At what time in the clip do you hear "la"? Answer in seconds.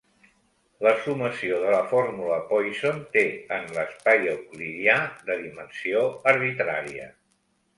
0.85-0.93, 1.75-1.81